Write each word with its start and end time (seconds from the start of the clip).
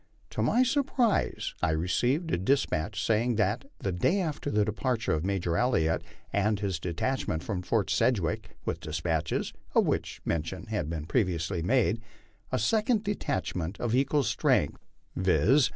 To 0.31 0.41
my 0.41 0.63
surprise 0.63 1.53
I 1.61 1.69
received 1.69 2.31
a 2.31 2.37
despatch 2.39 3.05
saying 3.05 3.35
that, 3.35 3.65
the 3.77 3.91
day 3.91 4.19
after 4.19 4.49
the 4.49 4.65
departure 4.65 5.11
of 5.13 5.23
Major 5.23 5.55
Elliott 5.57 6.01
and 6.33 6.59
his 6.59 6.79
detachment 6.79 7.43
from 7.43 7.61
Fort 7.61 7.91
Sedgwick 7.91 8.57
with 8.65 8.79
despatches, 8.79 9.53
of 9.75 9.85
which 9.85 10.19
mention 10.25 10.65
has 10.65 10.87
been 10.87 11.05
previously 11.05 11.61
made, 11.61 12.01
a 12.51 12.57
second 12.57 13.03
detachment 13.03 13.79
of 13.79 13.93
equal 13.93 14.23
strength, 14.23 14.81
viz. 15.15 15.69